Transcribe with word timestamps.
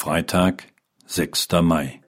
Freitag, 0.00 0.62
6. 1.06 1.48
Mai. 1.60 2.00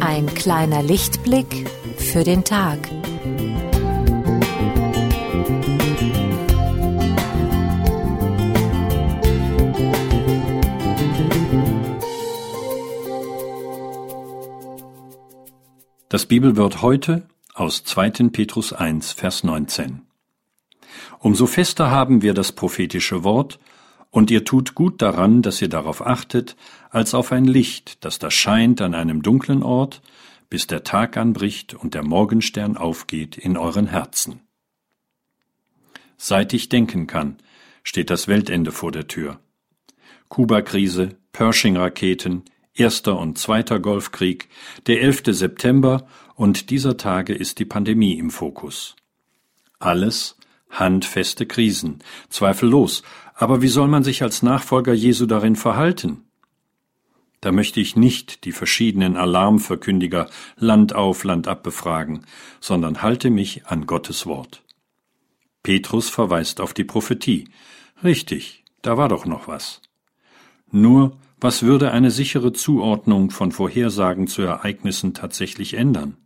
Ein 0.00 0.26
kleiner 0.34 0.82
Lichtblick 0.82 1.68
für 1.98 2.24
den 2.24 2.44
Tag. 2.44 2.78
Das 16.10 16.26
Bibelwort 16.26 16.82
heute 16.82 17.28
aus 17.54 17.84
2. 17.84 18.30
Petrus 18.32 18.72
1, 18.72 19.12
Vers 19.12 19.44
19. 19.44 20.02
Umso 21.20 21.46
fester 21.46 21.92
haben 21.92 22.20
wir 22.20 22.34
das 22.34 22.50
prophetische 22.50 23.22
Wort, 23.22 23.60
und 24.10 24.32
ihr 24.32 24.44
tut 24.44 24.74
gut 24.74 25.00
daran, 25.02 25.40
dass 25.40 25.62
ihr 25.62 25.68
darauf 25.68 26.04
achtet, 26.04 26.56
als 26.90 27.14
auf 27.14 27.30
ein 27.30 27.44
Licht, 27.44 28.04
das 28.04 28.18
da 28.18 28.28
scheint 28.28 28.80
an 28.80 28.96
einem 28.96 29.22
dunklen 29.22 29.62
Ort, 29.62 30.02
bis 30.48 30.66
der 30.66 30.82
Tag 30.82 31.16
anbricht 31.16 31.74
und 31.74 31.94
der 31.94 32.02
Morgenstern 32.02 32.76
aufgeht 32.76 33.38
in 33.38 33.56
euren 33.56 33.86
Herzen. 33.86 34.40
Seit 36.16 36.52
ich 36.54 36.68
denken 36.68 37.06
kann, 37.06 37.36
steht 37.84 38.10
das 38.10 38.26
Weltende 38.26 38.72
vor 38.72 38.90
der 38.90 39.06
Tür. 39.06 39.38
Kuba-Krise, 40.28 41.10
Pershing-Raketen, 41.30 42.46
Erster 42.74 43.18
und 43.18 43.36
Zweiter 43.36 43.80
Golfkrieg, 43.80 44.48
der 44.86 45.02
11. 45.02 45.22
September 45.26 46.06
und 46.34 46.70
dieser 46.70 46.96
Tage 46.96 47.34
ist 47.34 47.58
die 47.58 47.64
Pandemie 47.64 48.18
im 48.18 48.30
Fokus. 48.30 48.96
Alles 49.78 50.36
handfeste 50.70 51.46
Krisen, 51.46 51.98
zweifellos, 52.28 53.02
aber 53.34 53.60
wie 53.60 53.68
soll 53.68 53.88
man 53.88 54.04
sich 54.04 54.22
als 54.22 54.42
Nachfolger 54.42 54.92
Jesu 54.92 55.26
darin 55.26 55.56
verhalten? 55.56 56.24
Da 57.40 57.52
möchte 57.52 57.80
ich 57.80 57.96
nicht 57.96 58.44
die 58.44 58.52
verschiedenen 58.52 59.16
Alarmverkündiger 59.16 60.28
Land 60.56 60.94
auf, 60.94 61.24
Land 61.24 61.48
ab 61.48 61.62
befragen, 61.62 62.26
sondern 62.60 63.02
halte 63.02 63.30
mich 63.30 63.66
an 63.66 63.86
Gottes 63.86 64.26
Wort. 64.26 64.62
Petrus 65.62 66.08
verweist 66.08 66.60
auf 66.60 66.74
die 66.74 66.84
Prophetie. 66.84 67.48
Richtig, 68.04 68.64
da 68.82 68.96
war 68.96 69.08
doch 69.08 69.26
noch 69.26 69.48
was. 69.48 69.80
Nur 70.70 71.16
was 71.40 71.62
würde 71.62 71.90
eine 71.90 72.10
sichere 72.10 72.52
Zuordnung 72.52 73.30
von 73.30 73.50
Vorhersagen 73.50 74.26
zu 74.26 74.42
Ereignissen 74.42 75.14
tatsächlich 75.14 75.74
ändern? 75.74 76.18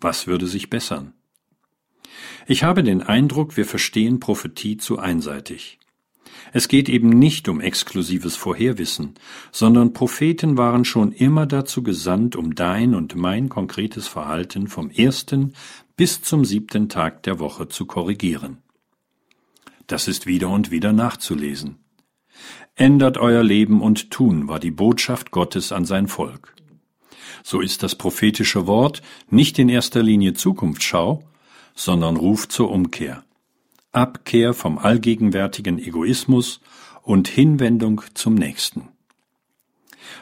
Was 0.00 0.26
würde 0.26 0.46
sich 0.46 0.68
bessern? 0.68 1.14
Ich 2.46 2.64
habe 2.64 2.82
den 2.82 3.02
Eindruck, 3.02 3.56
wir 3.56 3.64
verstehen 3.64 4.20
Prophetie 4.20 4.76
zu 4.76 4.98
einseitig. 4.98 5.78
Es 6.52 6.68
geht 6.68 6.88
eben 6.88 7.08
nicht 7.08 7.48
um 7.48 7.60
exklusives 7.60 8.36
Vorherwissen, 8.36 9.14
sondern 9.52 9.92
Propheten 9.92 10.56
waren 10.56 10.84
schon 10.84 11.12
immer 11.12 11.46
dazu 11.46 11.82
gesandt, 11.82 12.36
um 12.36 12.54
dein 12.54 12.94
und 12.94 13.16
mein 13.16 13.48
konkretes 13.48 14.06
Verhalten 14.06 14.68
vom 14.68 14.90
ersten 14.90 15.54
bis 15.96 16.22
zum 16.22 16.44
siebten 16.44 16.88
Tag 16.88 17.22
der 17.22 17.38
Woche 17.38 17.68
zu 17.68 17.86
korrigieren. 17.86 18.58
Das 19.86 20.08
ist 20.08 20.26
wieder 20.26 20.50
und 20.50 20.70
wieder 20.70 20.92
nachzulesen. 20.92 21.78
Ändert 22.78 23.18
euer 23.18 23.42
Leben 23.42 23.82
und 23.82 24.12
Tun 24.12 24.46
war 24.46 24.60
die 24.60 24.70
Botschaft 24.70 25.32
Gottes 25.32 25.72
an 25.72 25.84
sein 25.84 26.06
Volk. 26.06 26.54
So 27.42 27.60
ist 27.60 27.82
das 27.82 27.96
prophetische 27.96 28.68
Wort 28.68 29.02
nicht 29.28 29.58
in 29.58 29.68
erster 29.68 30.00
Linie 30.00 30.34
Zukunftsschau, 30.34 31.24
sondern 31.74 32.16
Ruf 32.16 32.46
zur 32.46 32.70
Umkehr. 32.70 33.24
Abkehr 33.90 34.54
vom 34.54 34.78
allgegenwärtigen 34.78 35.80
Egoismus 35.80 36.60
und 37.02 37.26
Hinwendung 37.26 38.02
zum 38.14 38.36
Nächsten. 38.36 38.86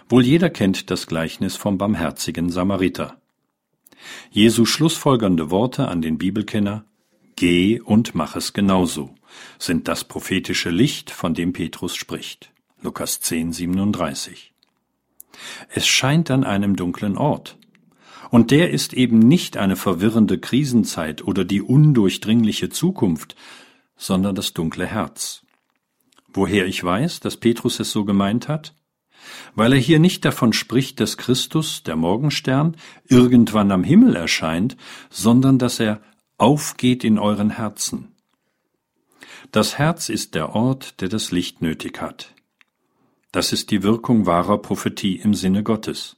Wohl 0.09 0.25
jeder 0.25 0.49
kennt 0.49 0.91
das 0.91 1.07
Gleichnis 1.07 1.57
vom 1.57 1.77
barmherzigen 1.77 2.49
Samariter. 2.49 3.21
Jesu 4.31 4.65
schlussfolgernde 4.65 5.51
Worte 5.51 5.89
an 5.89 6.01
den 6.01 6.17
Bibelkenner 6.17 6.87
Geh 7.39 7.81
und 7.81 8.15
mach 8.15 8.35
es 8.35 8.55
genauso 8.55 9.15
sind 9.59 9.89
das 9.89 10.05
prophetische 10.05 10.71
Licht, 10.71 11.11
von 11.11 11.35
dem 11.35 11.53
Petrus 11.53 11.95
spricht. 11.97 12.53
Lukas 12.83 13.21
10, 13.21 13.53
37. 13.53 14.53
Es 15.71 15.87
scheint 15.87 16.31
an 16.31 16.45
einem 16.45 16.77
dunklen 16.77 17.17
Ort. 17.17 17.59
Und 18.31 18.51
der 18.51 18.71
ist 18.71 18.93
eben 18.93 19.19
nicht 19.19 19.57
eine 19.57 19.77
verwirrende 19.77 20.39
Krisenzeit 20.39 21.23
oder 21.23 21.45
die 21.45 21.63
undurchdringliche 21.63 22.71
Zukunft, 22.71 23.37
sondern 23.97 24.35
das 24.35 24.53
dunkle 24.53 24.87
Herz. 24.87 25.43
Woher 26.33 26.67
ich 26.67 26.83
weiß, 26.83 27.21
dass 27.21 27.37
Petrus 27.37 27.81
es 27.81 27.93
so 27.93 28.05
gemeint 28.05 28.49
hat? 28.49 28.75
Weil 29.55 29.73
er 29.73 29.79
hier 29.79 29.99
nicht 29.99 30.25
davon 30.25 30.53
spricht, 30.53 31.01
dass 31.01 31.17
Christus, 31.17 31.83
der 31.83 31.97
Morgenstern, 31.97 32.77
irgendwann 33.09 33.73
am 33.73 33.85
Himmel 33.85 34.17
erscheint, 34.17 34.77
sondern 35.09 35.59
dass 35.59 35.81
er 35.81 36.03
aufgeht 36.37 37.05
in 37.05 37.19
euren 37.19 37.51
Herzen. 37.51 38.16
Das 39.53 39.79
Herz 39.79 40.09
ist 40.09 40.35
der 40.35 40.55
Ort, 40.55 41.01
der 41.01 41.09
das 41.09 41.31
Licht 41.31 41.63
nötig 41.63 42.01
hat. 42.01 42.35
Das 43.33 43.53
ist 43.53 43.71
die 43.71 43.83
Wirkung 43.83 44.27
wahrer 44.27 44.59
Prophetie 44.59 45.17
im 45.17 45.35
Sinne 45.35 45.63
Gottes. 45.63 46.17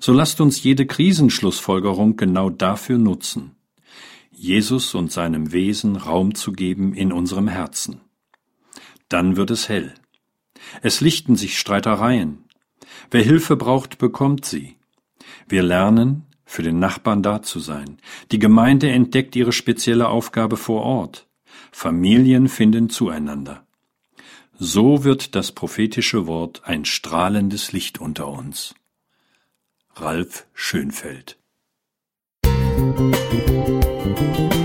So 0.00 0.12
lasst 0.12 0.40
uns 0.40 0.62
jede 0.62 0.86
Krisenschlussfolgerung 0.86 2.16
genau 2.16 2.50
dafür 2.50 2.98
nutzen, 2.98 3.56
Jesus 4.30 4.94
und 4.94 5.12
seinem 5.12 5.52
Wesen 5.52 5.96
Raum 5.96 6.34
zu 6.34 6.52
geben 6.52 6.94
in 6.94 7.12
unserem 7.12 7.48
Herzen. 7.48 8.00
Dann 9.08 9.36
wird 9.36 9.50
es 9.50 9.68
hell. 9.68 9.94
Es 10.82 11.00
lichten 11.00 11.36
sich 11.36 11.58
Streitereien. 11.58 12.44
Wer 13.10 13.22
Hilfe 13.22 13.56
braucht, 13.56 13.98
bekommt 13.98 14.44
sie. 14.44 14.76
Wir 15.48 15.62
lernen, 15.62 16.24
für 16.44 16.62
den 16.62 16.78
Nachbarn 16.78 17.22
da 17.22 17.42
zu 17.42 17.60
sein. 17.60 17.98
Die 18.32 18.38
Gemeinde 18.38 18.90
entdeckt 18.90 19.36
ihre 19.36 19.52
spezielle 19.52 20.08
Aufgabe 20.08 20.56
vor 20.56 20.82
Ort. 20.82 21.27
Familien 21.72 22.48
finden 22.48 22.90
zueinander. 22.90 23.66
So 24.58 25.04
wird 25.04 25.34
das 25.34 25.52
prophetische 25.52 26.26
Wort 26.26 26.62
ein 26.64 26.84
strahlendes 26.84 27.72
Licht 27.72 28.00
unter 28.00 28.28
uns. 28.28 28.74
Ralf 29.94 30.46
Schönfeld 30.54 31.38
Musik 32.44 34.57